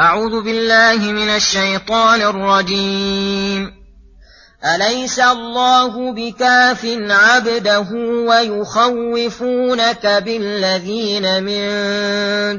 أعوذ 0.00 0.44
بالله 0.44 1.12
من 1.12 1.28
الشيطان 1.28 2.22
الرجيم. 2.22 3.72
أليس 4.74 5.20
الله 5.20 6.12
بكاف 6.12 6.86
عبده 7.10 7.86
ويخوفونك 8.28 10.06
بالذين 10.06 11.42
من 11.42 11.60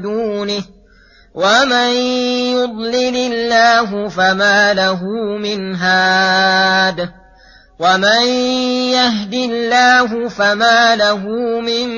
دونه؟ 0.02 0.62
ومن 1.34 1.88
يضلل 2.56 3.16
الله 3.16 4.08
فما 4.08 4.74
له 4.74 5.04
من 5.38 5.74
هاد. 5.74 7.10
ومن 7.78 8.26
يهد 8.92 9.34
الله 9.34 10.28
فما 10.28 10.96
له 10.96 11.28
من 11.60 11.88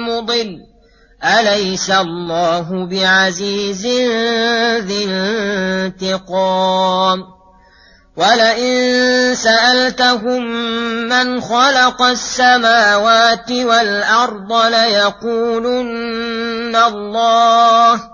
مضل. 0.00 0.73
أليس 1.24 1.90
الله 1.90 2.86
بعزيز 2.90 3.86
ذي 4.86 5.06
انتقام؟ 5.90 7.34
ولئن 8.16 9.34
سألتهم 9.34 10.44
من 11.08 11.40
خلق 11.40 12.02
السماوات 12.02 13.50
والأرض 13.50 14.52
ليقولن 14.52 15.96
الله 16.76 18.13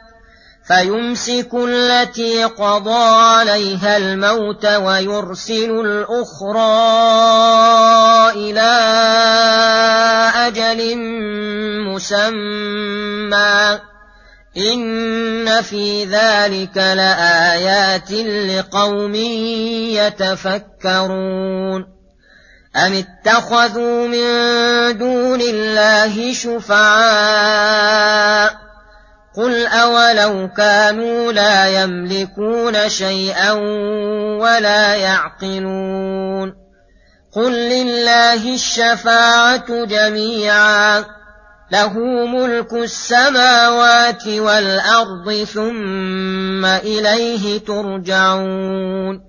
فيمسك 0.71 1.49
التي 1.53 2.43
قضى 2.43 3.03
عليها 3.03 3.97
الموت 3.97 4.65
ويرسل 4.65 5.71
الأخرى 5.85 6.61
إلى 8.35 8.71
أجل 10.35 10.97
مسمى. 11.87 13.79
إن 14.57 15.61
في 15.61 16.05
ذلك 16.05 16.77
لآيات 16.77 18.11
لقوم 18.11 19.15
يتفكرون. 19.95 21.85
أم 22.75 22.93
اتخذوا 22.93 24.07
من 24.07 24.23
دون 24.97 25.41
الله 25.41 26.33
شفعاء؟ 26.33 27.91
قل 29.37 29.67
أولو 29.67 30.49
كانوا 30.57 31.31
لا 31.31 31.83
يملكون 31.83 32.89
شيئا 32.89 33.51
ولا 34.41 34.95
يعقلون 34.95 36.53
قل 37.35 37.51
لله 37.51 38.55
الشفاعة 38.55 39.85
جميعا 39.85 41.05
له 41.71 41.93
ملك 42.25 42.73
السماوات 42.73 44.27
والأرض 44.27 45.43
ثم 45.43 46.65
إليه 46.65 47.59
ترجعون 47.59 49.21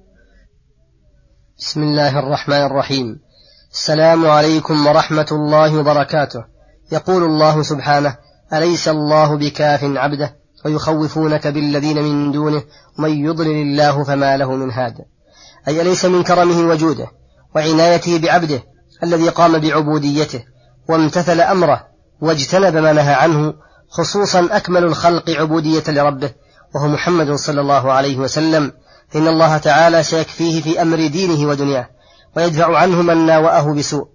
بسم 1.58 1.82
الله 1.82 2.18
الرحمن 2.18 2.66
الرحيم. 2.66 3.20
السلام 3.72 4.26
عليكم 4.26 4.86
ورحمة 4.86 5.26
الله 5.32 5.78
وبركاته. 5.78 6.44
يقول 6.92 7.22
الله 7.22 7.62
سبحانه 7.62 8.16
أليس 8.54 8.88
الله 8.88 9.36
بكاف 9.36 9.84
عبده 9.84 10.36
ويخوفونك 10.64 11.46
بالذين 11.46 12.02
من 12.02 12.32
دونه 12.32 12.62
ومن 12.98 13.24
يضلل 13.24 13.62
الله 13.62 14.04
فما 14.04 14.36
له 14.36 14.52
من 14.56 14.70
هاد؟ 14.70 14.94
أي 15.68 15.80
أليس 15.80 16.04
من 16.04 16.22
كرمه 16.22 16.68
وجوده 16.68 17.06
وعنايته 17.54 18.18
بعبده 18.18 18.62
الذي 19.02 19.28
قام 19.28 19.58
بعبوديته 19.58 20.44
وامتثل 20.88 21.40
أمره 21.40 21.86
واجتنب 22.20 22.76
ما 22.76 22.92
نهى 22.92 23.14
عنه 23.14 23.54
خصوصا 23.88 24.48
أكمل 24.50 24.84
الخلق 24.84 25.30
عبودية 25.30 25.82
لربه 25.88 26.30
وهو 26.74 26.88
محمد 26.88 27.32
صلى 27.32 27.60
الله 27.60 27.92
عليه 27.92 28.16
وسلم. 28.16 28.72
إن 29.16 29.28
الله 29.28 29.58
تعالى 29.58 30.02
سيكفيه 30.02 30.62
في 30.62 30.82
أمر 30.82 31.06
دينه 31.06 31.48
ودنياه 31.48 31.88
ويدفع 32.36 32.78
عنه 32.78 33.02
من 33.02 33.26
ناوأه 33.26 33.74
بسوء 33.74 34.08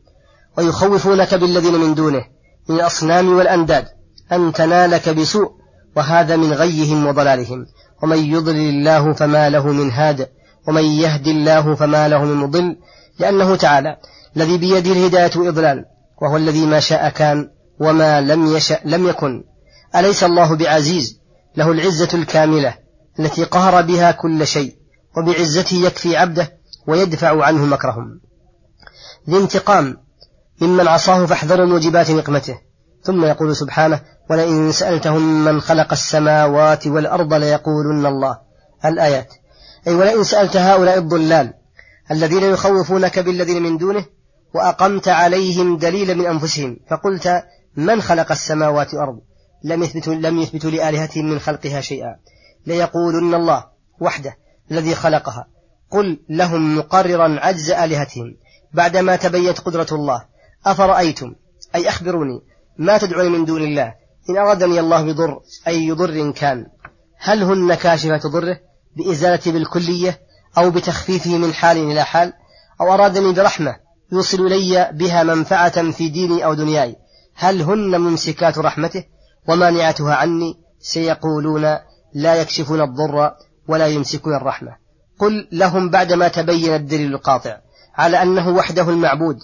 ويخوفونك 0.57 1.33
بالذين 1.33 1.73
من 1.73 1.95
دونه 1.95 2.25
من 2.69 2.75
الأصنام 2.75 3.37
والأنداد. 3.37 3.96
أن 4.31 4.53
تنالك 4.53 5.09
بسوء 5.09 5.51
وهذا 5.95 6.35
من 6.35 6.53
غيهم 6.53 7.05
وضلالهم. 7.05 7.65
ومن 8.03 8.17
يضلل 8.17 8.69
الله 8.69 9.13
فما 9.13 9.49
له 9.49 9.67
من 9.67 9.91
هاد 9.91 10.29
ومن 10.67 10.83
يهد 10.83 11.27
الله 11.27 11.75
فما 11.75 12.07
له 12.07 12.25
من 12.25 12.33
مضل. 12.35 12.75
لأنه 13.19 13.55
تعالى 13.55 13.97
الذي 14.37 14.57
بيده 14.57 14.91
الهداية 14.91 15.31
وإضلال 15.35 15.85
وهو 16.21 16.37
الذي 16.37 16.65
ما 16.65 16.79
شاء 16.79 17.09
كان 17.09 17.49
وما 17.79 18.21
لم 18.21 18.55
يشأ 18.55 18.79
لم 18.85 19.07
يكن. 19.07 19.43
أليس 19.95 20.23
الله 20.23 20.55
بعزيز؟ 20.55 21.19
له 21.57 21.71
العزة 21.71 22.09
الكاملة 22.13 22.75
التي 23.19 23.43
قهر 23.43 23.81
بها 23.81 24.11
كل 24.11 24.47
شيء 24.47 24.75
وبعزته 25.17 25.75
يكفي 25.75 26.17
عبده 26.17 26.57
ويدفع 26.87 27.43
عنه 27.45 27.65
مكرهم. 27.65 28.19
ذي 29.29 29.37
انتقام 29.37 29.97
ممن 30.61 30.87
عصاه 30.87 31.25
فاحذروا 31.25 31.65
موجبات 31.65 32.11
نقمته. 32.11 32.57
ثم 33.03 33.25
يقول 33.25 33.55
سبحانه 33.55 34.01
ولئن 34.29 34.71
سألتهم 34.71 35.45
من 35.45 35.61
خلق 35.61 35.91
السماوات 35.91 36.87
والأرض 36.87 37.33
ليقولن 37.33 38.05
الله. 38.05 38.39
الآيات. 38.85 39.33
أي 39.87 39.95
ولئن 39.95 40.23
سألت 40.23 40.57
هؤلاء 40.57 40.97
الضلال 40.97 41.53
الذين 42.11 42.43
يخوفونك 42.43 43.19
بالذين 43.19 43.63
من 43.63 43.77
دونه 43.77 44.05
وأقمت 44.53 45.07
عليهم 45.07 45.77
دليلا 45.77 46.13
من 46.13 46.25
أنفسهم 46.25 46.77
فقلت 46.89 47.43
من 47.75 48.01
خلق 48.01 48.31
السماوات 48.31 48.93
والأرض؟ 48.93 49.19
لم 49.63 49.83
يثبتوا 49.83 50.13
لم 50.13 50.37
يثبتوا 50.37 50.71
لآلهتهم 50.71 51.25
من 51.29 51.39
خلقها 51.39 51.81
شيئا. 51.81 52.15
ليقولن 52.67 53.33
الله 53.33 53.65
وحده 54.01 54.37
الذي 54.71 54.95
خلقها. 54.95 55.47
قل 55.91 56.19
لهم 56.29 56.77
مقررا 56.77 57.39
عجز 57.39 57.71
آلهتهم. 57.71 58.37
بعدما 58.73 59.15
تبيت 59.15 59.59
قدرة 59.59 59.87
الله 59.91 60.25
أفرأيتم؟ 60.65 61.35
أي 61.75 61.89
أخبروني؟ 61.89 62.41
ما 62.79 62.97
تدعون 62.97 63.31
من 63.31 63.45
دون 63.45 63.63
الله. 63.63 63.93
إن 64.29 64.37
أرادني 64.37 64.79
الله 64.79 65.01
بضر 65.01 65.39
أي 65.67 65.91
ضر 65.91 66.31
كان 66.31 66.65
هل 67.19 67.43
هن 67.43 67.73
كاشفة 67.73 68.29
ضره؟ 68.29 68.59
بإزالة 68.97 69.51
بالكلية 69.51 70.19
أو 70.57 70.71
بتخفيفه 70.71 71.37
من 71.37 71.53
حال 71.53 71.77
إلى 71.77 72.03
حال؟ 72.03 72.33
أو 72.81 72.93
أرادني 72.93 73.33
برحمة 73.33 73.75
يوصل 74.11 74.45
إلي 74.45 74.89
بها 74.93 75.23
منفعة 75.23 75.91
في 75.91 76.09
ديني 76.09 76.45
أو 76.45 76.53
دنياي؟ 76.53 76.95
هل 77.35 77.61
هن 77.61 78.01
ممسكات 78.01 78.57
رحمته؟ 78.57 79.03
ومانعتها 79.49 80.15
عني؟ 80.15 80.53
سيقولون 80.79 81.77
لا 82.13 82.35
يكشفون 82.35 82.81
الضر 82.81 83.31
ولا 83.67 83.87
يمسكون 83.87 84.35
الرحمة. 84.35 84.71
قل 85.19 85.47
لهم 85.51 85.89
بعدما 85.89 86.27
تبين 86.27 86.73
الدليل 86.73 87.13
القاطع 87.13 87.57
على 87.95 88.21
أنه 88.21 88.49
وحده 88.49 88.89
المعبود 88.89 89.37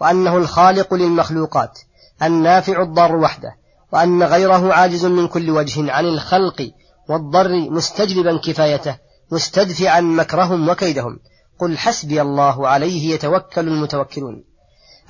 وأنه 0.00 0.36
الخالق 0.36 0.94
للمخلوقات. 0.94 1.78
النافع 2.22 2.82
الضار 2.82 3.16
وحده 3.16 3.56
وأن 3.92 4.22
غيره 4.22 4.72
عاجز 4.72 5.04
من 5.04 5.28
كل 5.28 5.50
وجه 5.50 5.92
عن 5.92 6.04
الخلق 6.04 6.70
والضر 7.08 7.70
مستجلبا 7.70 8.40
كفايته 8.44 8.96
مستدفعا 9.32 10.00
مكرهم 10.00 10.68
وكيدهم. 10.68 11.18
قل 11.58 11.78
حسبي 11.78 12.22
الله 12.22 12.68
عليه 12.68 13.14
يتوكل 13.14 13.68
المتوكلون. 13.68 14.44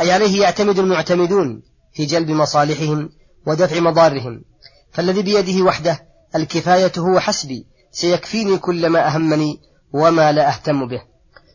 أي 0.01 0.13
عليه 0.13 0.43
يعتمد 0.43 0.79
المعتمدون 0.79 1.63
في 1.93 2.05
جلب 2.05 2.31
مصالحهم 2.31 3.11
ودفع 3.47 3.81
مضارهم. 3.81 4.45
فالذي 4.93 5.23
بيده 5.23 5.65
وحده 5.65 6.09
الكفاية 6.37 6.93
هو 6.99 7.21
حسبي 7.21 7.67
سيكفيني 7.93 8.59
كل 8.59 8.87
ما 8.87 9.07
أهمني 9.07 9.61
وما 9.93 10.33
لا 10.33 10.49
أهتم 10.49 10.89
به. 10.89 11.03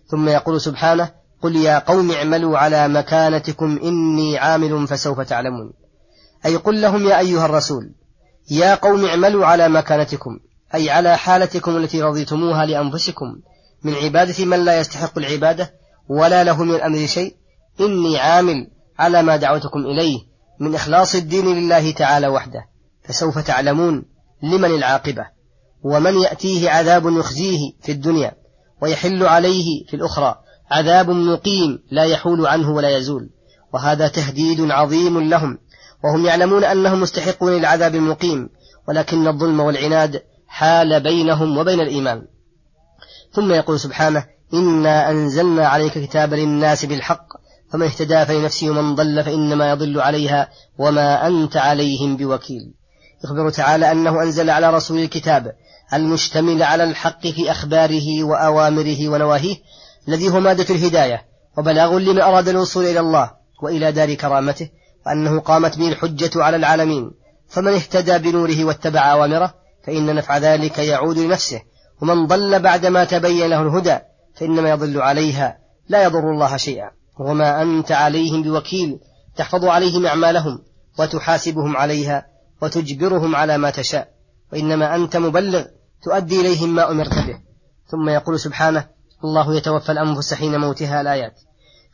ثم 0.08 0.30
يقول 0.30 0.62
سبحانه 0.62 1.12
قل 1.42 1.56
يا 1.56 1.80
قوم 1.80 2.12
اعملوا 2.12 2.58
على 2.58 2.88
مكانتكم 2.88 3.80
إني 3.84 4.38
عامل 4.38 4.88
فسوف 4.88 5.22
تعلمون. 5.22 5.74
أي 6.46 6.56
قل 6.56 6.82
لهم 6.82 7.08
يا 7.08 7.20
أيها 7.20 7.46
الرسول 7.46 7.92
يا 8.52 8.76
قوم 8.76 9.06
اعملوا 9.06 9.46
على 9.46 9.70
مكانتكم 9.70 10.40
أي 10.76 10.90
على 10.90 11.18
حالتكم 11.18 11.78
التي 11.78 12.02
رضيتموها 12.02 12.66
لأنفسكم 12.66 13.26
من 13.84 13.94
عبادة 13.94 14.46
من 14.46 14.66
لا 14.66 14.80
يستحق 14.80 15.18
العبادة 15.18 15.74
ولا 16.10 16.44
له 16.44 16.64
من 16.64 16.76
الأمر 16.76 17.06
شيء 17.06 17.36
إني 17.80 18.18
عامل 18.18 18.68
على 19.00 19.24
ما 19.24 19.36
دعوتكم 19.36 19.80
إليه 19.80 20.20
من 20.60 20.76
إخلاص 20.76 21.16
الدين 21.16 21.46
لله 21.46 21.92
تعالى 21.92 22.28
وحده 22.28 22.66
فسوف 23.04 23.40
تعلمون 23.40 24.06
لمن 24.44 24.76
العاقبة 24.76 25.26
ومن 25.84 26.18
يأتيه 26.22 26.70
عذاب 26.70 27.06
يخزيه 27.18 27.60
في 27.82 27.92
الدنيا 27.92 28.32
ويحل 28.82 29.24
عليه 29.24 29.86
في 29.88 29.94
الأخرى 29.96 30.36
عذاب 30.72 31.10
مقيم 31.10 31.80
لا 31.92 32.04
يحول 32.04 32.48
عنه 32.48 32.72
ولا 32.72 32.98
يزول. 32.98 33.30
وهذا 33.74 34.08
تهديد 34.08 34.72
عظيم 34.72 35.30
لهم. 35.30 35.58
وهم 36.04 36.26
يعلمون 36.26 36.64
أنهم 36.64 37.02
مستحقون 37.02 37.52
للعذاب 37.54 37.96
المقيم. 37.96 38.50
ولكن 38.88 39.28
الظلم 39.28 39.60
والعناد 39.60 40.22
حال 40.48 41.00
بينهم 41.00 41.58
وبين 41.58 41.80
الإيمان. 41.80 42.22
ثم 43.34 43.54
يقول 43.54 43.80
سبحانه 43.80 44.24
إنا 44.54 45.12
أنزلنا 45.12 45.68
عليك 45.68 45.94
كتابا 45.94 46.36
للناس 46.36 46.86
بالحق. 46.86 47.28
فمن 47.72 47.84
اهتدى 47.86 48.26
فلنفسه 48.26 48.70
ومن 48.70 48.96
ضل 48.96 49.24
فإنما 49.24 49.70
يضل 49.70 50.02
عليها. 50.02 50.50
وما 50.80 51.28
أنت 51.28 51.58
عليهم 51.58 52.18
بوكيل. 52.18 52.74
يخبر 53.24 53.50
تعالى 53.50 53.92
أنه 53.92 54.24
أنزل 54.24 54.50
على 54.50 54.74
رسول 54.74 55.00
الكتاب 55.00 55.52
المشتمل 55.94 56.64
على 56.64 56.84
الحق 56.84 57.28
في 57.28 57.52
أخباره 57.52 58.24
وأوامره 58.24 59.10
ونواهيه. 59.10 59.56
الذي 60.08 60.30
هو 60.30 60.40
مادة 60.40 60.76
الهداية 60.76 61.22
وبلاغ 61.58 61.98
لمن 61.98 62.22
أراد 62.22 62.48
الوصول 62.48 62.86
إلى 62.86 63.00
الله 63.00 63.32
وإلى 63.64 63.92
دار 63.92 64.14
كرامته 64.14 64.70
وأنه 65.06 65.40
قامت 65.40 65.78
به 65.78 65.88
الحجة 65.88 66.44
على 66.44 66.58
العالمين. 66.58 67.12
فمن 67.48 67.74
اهتدى 67.74 68.18
بنوره 68.18 68.66
واتبع 68.66 69.12
أوامره 69.12 69.54
فإن 69.84 70.16
نفع 70.16 70.38
ذلك 70.38 70.78
يعود 70.78 71.18
لنفسه. 71.18 71.62
ومن 72.02 72.28
ضل 72.28 72.60
بعدما 72.60 73.04
تبين 73.04 73.50
له 73.50 73.62
الهدى 73.62 73.98
فإنما 74.36 74.70
يضل 74.70 75.02
عليها 75.02 75.58
لا 75.90 76.04
يضر 76.04 76.32
الله 76.32 76.58
شيئا. 76.58 76.92
وما 77.20 77.62
أنت 77.62 77.92
عليهم 77.92 78.44
بوكيل 78.44 79.00
تحفظ 79.36 79.66
عليهم 79.66 80.06
أعمالهم 80.06 80.60
وتحاسبهم 81.00 81.78
عليها 81.78 82.26
وتجبرهم 82.62 83.36
على 83.36 83.58
ما 83.58 83.70
تشاء. 83.70 84.08
وإنما 84.54 84.96
أنت 84.96 85.18
مبلغ 85.18 85.64
تؤدي 86.04 86.42
إليهم 86.42 86.76
ما 86.76 86.92
أمرت 86.92 87.14
به. 87.14 87.40
ثم 87.92 88.10
يقول 88.10 88.40
سبحانه 88.40 88.97
الله 89.24 89.56
يتوفى 89.56 89.92
الأنفس 89.92 90.34
حين 90.34 90.60
موتها 90.60 91.02
الآيات. 91.02 91.34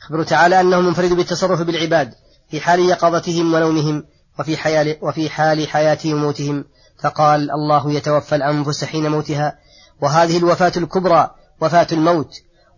يخبر 0.01 0.23
تعالى 0.23 0.61
أنه 0.61 0.81
منفرد 0.81 1.13
بالتصرف 1.13 1.61
بالعباد 1.61 2.13
في 2.49 2.61
حال 2.61 2.79
يقظتهم 2.79 3.53
ونومهم 3.53 4.03
وفي, 4.39 4.57
حيال 4.57 4.97
وفي 5.01 5.29
حال 5.29 5.67
حياتهم 5.67 6.13
وموتهم 6.13 6.65
فقال 6.99 7.51
الله 7.51 7.91
يتوفى 7.91 8.35
الأنفس 8.35 8.83
حين 8.83 9.11
موتها. 9.11 9.57
وهذه 10.01 10.37
الوفاة 10.37 10.71
الكبرى 10.77 11.31
وفاة 11.61 11.87
الموت. 11.91 12.31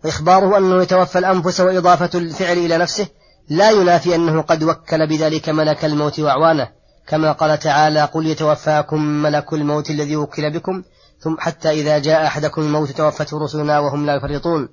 وإخباره 0.04 0.58
أنه 0.58 0.82
يتوفى 0.82 1.18
الأنفس 1.18 1.60
وإضافة 1.60 2.10
الفعل 2.14 2.58
إلى 2.58 2.78
نفسه. 2.78 3.06
لا 3.48 3.70
ينافي 3.70 4.14
أنه 4.14 4.42
قد 4.42 4.64
وكل 4.64 5.06
بذلك 5.06 5.48
ملك 5.48 5.84
الموت 5.84 6.20
وأعوانه. 6.20 6.75
كما 7.08 7.32
قال 7.32 7.58
تعالى 7.58 8.04
قل 8.04 8.26
يتوفاكم 8.26 9.02
ملك 9.02 9.52
الموت 9.52 9.90
الذي 9.90 10.16
وكل 10.16 10.50
بكم 10.50 10.82
ثم 11.20 11.36
حتى 11.38 11.70
إذا 11.70 11.98
جاء 11.98 12.26
أحدكم 12.26 12.62
الموت 12.62 12.90
توفته 12.90 13.38
رسلنا 13.38 13.78
وهم 13.78 14.06
لا 14.06 14.14
يفرطون. 14.14 14.68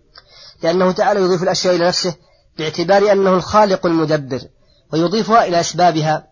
لأنه 0.64 0.92
تعالى 0.92 1.20
يضيف 1.20 1.44
الأشياء 1.44 1.76
إلى 1.76 1.88
نفسه 1.88 2.16
باعتبار 2.58 3.12
أنه 3.12 3.34
الخالق 3.34 3.86
المدبر 3.86 4.42
ويضيفها 4.94 5.46
إلى 5.46 5.60
أسبابها 5.60 6.28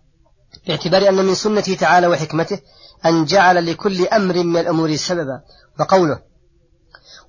باعتبار 0.68 1.09
أن 1.09 1.25
من 1.25 1.36
سنته 1.36 1.75
تعالى 1.75 2.07
وحكمته 2.07 2.59
أن 3.06 3.25
جعل 3.25 3.65
لكل 3.65 4.07
أمر 4.07 4.44
من 4.44 4.57
الأمور 4.57 4.95
سببا 4.95 5.42
وقوله 5.80 6.19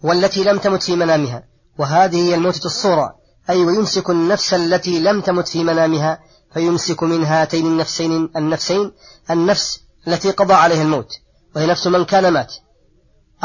والتي 0.02 0.44
لم 0.44 0.58
تمت 0.58 0.82
في 0.82 0.96
منامها 0.96 1.44
وهذه 1.78 2.16
هي 2.16 2.34
الموتة 2.34 2.66
الصورة 2.66 3.16
أي 3.50 3.64
ويمسك 3.64 4.10
النفس 4.10 4.54
التي 4.54 5.00
لم 5.00 5.20
تمت 5.20 5.48
في 5.48 5.64
منامها 5.64 6.20
فيمسك 6.54 7.02
من 7.02 7.24
هاتين 7.24 7.66
النفسين 7.66 8.30
النفسين 8.36 8.92
النفس 9.30 9.80
التي 10.08 10.30
قضى 10.30 10.54
عليها 10.54 10.82
الموت 10.82 11.08
وهي 11.56 11.66
نفس 11.66 11.86
من 11.86 12.04
كان 12.04 12.28
مات 12.28 12.54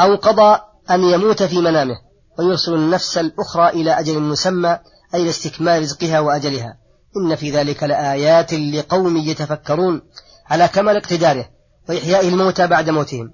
أو 0.00 0.14
قضى 0.14 0.60
أن 0.90 1.04
يموت 1.04 1.42
في 1.42 1.60
منامه 1.60 1.96
ويرسل 2.38 2.74
النفس 2.74 3.18
الأخرى 3.18 3.68
إلى 3.68 3.98
أجل 3.98 4.20
مسمى 4.20 4.78
أي 5.14 5.24
لاستكمال 5.24 5.82
رزقها 5.82 6.20
وأجلها. 6.20 6.78
إن 7.16 7.34
في 7.34 7.50
ذلك 7.50 7.82
لآيات 7.82 8.54
لقوم 8.54 9.16
يتفكرون 9.16 10.02
على 10.46 10.68
كمال 10.68 10.96
اقتداره 10.96 11.48
وإحياء 11.88 12.28
الموتى 12.28 12.66
بعد 12.66 12.90
موتهم. 12.90 13.32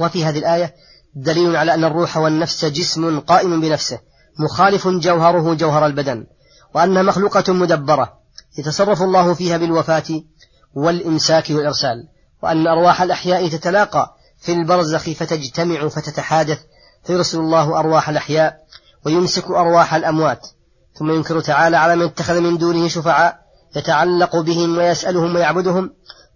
وفي 0.00 0.24
هذه 0.24 0.38
الآية 0.38 0.74
دليل 1.14 1.56
على 1.56 1.74
أن 1.74 1.84
الروح 1.84 2.16
والنفس 2.16 2.64
جسم 2.64 3.20
قائم 3.20 3.60
بنفسه 3.60 3.98
مخالف 4.38 4.88
جوهره 4.88 5.54
جوهر 5.54 5.86
البدن 5.86 6.26
وأنها 6.74 7.02
مخلوقة 7.02 7.52
مدبرة 7.52 8.23
يتصرف 8.58 9.02
الله 9.02 9.34
فيها 9.34 9.56
بالوفاة 9.56 10.22
والإمساك 10.74 11.50
والإرسال 11.50 12.08
وأن 12.42 12.66
أرواح 12.66 13.02
الأحياء 13.02 13.48
تتلاقى 13.48 14.16
في 14.38 14.52
البرزخ 14.52 15.10
فتجتمع 15.10 15.88
فتتحادث 15.88 16.58
فيرسل 17.04 17.38
الله 17.38 17.78
أرواح 17.78 18.08
الأحياء 18.08 18.56
ويمسك 19.06 19.50
أرواح 19.50 19.94
الأموات. 19.94 20.46
ثم 20.94 21.10
ينكر 21.10 21.40
تعالى 21.40 21.76
على 21.76 21.96
من 21.96 22.02
اتخذ 22.02 22.40
من 22.40 22.58
دونه 22.58 22.88
شفعاء 22.88 23.38
يتعلق 23.76 24.36
بهم 24.36 24.78
ويسألهم 24.78 25.34
ويعبدهم. 25.34 25.90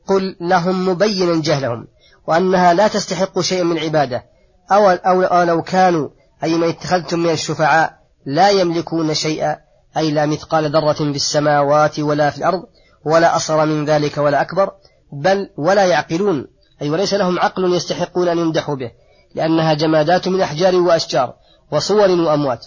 قل 0.07 0.37
لهم 0.41 0.89
مبينا 0.89 1.43
جهلهم 1.43 1.87
وأنها 2.27 2.75
لا 2.75 2.89
تستحق 2.89 3.41
شيئا 3.41 3.63
من 3.63 3.79
العبادة 3.79 4.25
أو, 4.73 4.91
أو, 4.91 5.43
لو 5.43 5.63
كانوا 5.63 6.09
أي 6.45 6.55
ما 6.55 6.69
اتخذتم 6.69 7.19
من 7.19 7.31
الشفعاء 7.31 7.99
لا 8.27 8.51
يملكون 8.51 9.15
شيئا. 9.15 9.57
أي 9.97 10.11
لا 10.11 10.27
مثقال 10.27 10.71
ذرة 10.71 10.93
في 10.93 11.03
السماوات 11.03 12.01
ولا 12.01 12.31
في 12.31 12.39
الأرض 12.39 12.63
ولا 13.05 13.37
أصغر 13.37 13.67
من 13.67 13.85
ذلك 13.85 14.19
ولا 14.19 14.41
أكبر 14.41 14.71
بل 15.13 15.51
ولا 15.57 15.85
يعقلون 15.85 16.47
أي 16.83 16.91
وليس 16.91 17.15
لهم 17.15 17.39
عقل 17.39 17.75
يستحقون 17.75 18.29
أن 18.29 18.39
يمدحوا 18.39 18.75
به 18.75 18.91
لأنها 19.35 19.75
جمادات 19.75 20.29
من 20.29 20.41
أحجار 20.41 20.77
وأشجار 20.77 21.35
وصور 21.73 22.11
وأموات. 22.11 22.67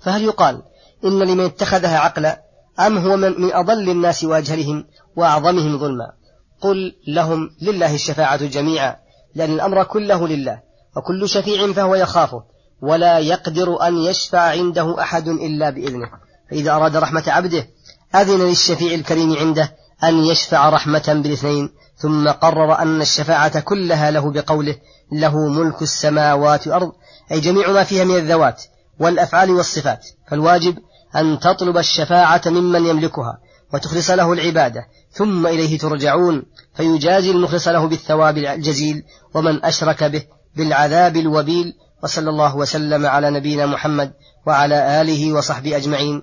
فهل 0.00 0.24
يقال 0.24 0.62
إن 1.04 1.18
لمن 1.18 1.44
اتخذها 1.44 1.98
عقلا 1.98 2.42
أم 2.80 2.98
هو 2.98 3.16
من, 3.16 3.40
من 3.40 3.52
أضل 3.52 3.90
الناس 3.90 4.24
وأجهلهم 4.24 4.86
وأعظمهم 5.16 5.78
ظلما؟ 5.78 6.12
قل 6.60 6.96
لهم 7.08 7.50
لله 7.62 7.94
الشفاعة 7.94 8.46
جميعا 8.46 8.96
لأن 9.34 9.52
الأمر 9.54 9.84
كله 9.84 10.28
لله 10.28 10.62
وكل 10.96 11.28
شفيع 11.28 11.72
فهو 11.72 11.94
يخافه 11.94 12.42
ولا 12.82 13.18
يقدر 13.18 13.82
أن 13.86 13.98
يشفع 13.98 14.40
عنده 14.40 15.00
أحد 15.00 15.28
إلا 15.28 15.70
بإذنه. 15.70 16.10
فإذا 16.50 16.72
أراد 16.72 16.96
رحمة 16.96 17.24
عبده 17.26 17.66
أذن 18.14 18.40
للشفيع 18.40 18.94
الكريم 18.94 19.36
عنده 19.36 19.72
أن 20.04 20.24
يشفع 20.24 20.68
رحمة 20.68 21.20
بالاثنين 21.22 21.70
ثم 21.96 22.28
قرر 22.28 22.78
أن 22.78 23.02
الشفاعة 23.02 23.60
كلها 23.60 24.10
له 24.10 24.30
بقوله 24.30 24.76
له 25.12 25.48
ملك 25.48 25.82
السماوات 25.82 26.66
والأرض 26.66 26.92
أي 27.32 27.40
جميع 27.40 27.70
ما 27.70 27.84
فيها 27.84 28.04
من 28.04 28.16
الذوات 28.16 28.62
والأفعال 29.00 29.50
والصفات. 29.50 30.06
فالواجب 30.30 30.78
أن 31.16 31.38
تطلب 31.38 31.78
الشفاعة 31.78 32.42
ممن 32.46 32.86
يملكها 32.86 33.38
وتخلص 33.74 34.10
له 34.10 34.32
العبادة 34.32 34.86
ثم 35.12 35.46
إليه 35.46 35.78
ترجعون 35.78 36.42
فيجازي 36.74 37.30
المخلص 37.30 37.68
له 37.68 37.86
بالثواب 37.86 38.38
الجزيل 38.38 39.02
ومن 39.34 39.64
أشرك 39.64 40.04
به 40.04 40.22
بالعذاب 40.56 41.16
الوبيل. 41.16 41.74
وصلى 42.02 42.30
الله 42.30 42.56
وسلم 42.56 43.06
على 43.06 43.30
نبينا 43.30 43.66
محمد 43.66 44.12
وعلى 44.46 45.00
آله 45.00 45.32
وصحبه 45.32 45.76
أجمعين. 45.76 46.22